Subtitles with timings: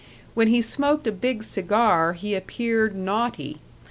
[0.33, 3.59] When he smoked a big cigar he appeared naughty.